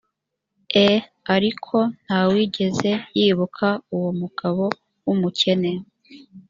[0.87, 0.89] e
[1.35, 4.63] ariko nta wigeze yibuka uwo mugabo
[5.05, 5.71] w umukene